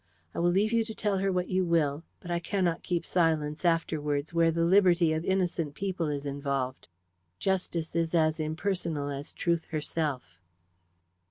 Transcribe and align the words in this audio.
I 0.33 0.39
will 0.39 0.49
leave 0.49 0.71
you 0.73 0.83
to 0.85 0.95
tell 0.95 1.19
her 1.19 1.31
what 1.31 1.47
you 1.47 1.63
will, 1.63 2.03
but 2.21 2.31
I 2.31 2.39
cannot 2.39 2.81
keep 2.81 3.05
silence 3.05 3.63
afterwards 3.63 4.33
where 4.33 4.49
the 4.49 4.63
liberty 4.65 5.13
of 5.13 5.23
innocent 5.23 5.75
people 5.75 6.07
is 6.07 6.25
involved. 6.25 6.87
Justice 7.37 7.95
is 7.95 8.15
as 8.15 8.39
impersonal 8.39 9.09
as 9.11 9.31
Truth 9.31 9.65
herself." 9.65 10.39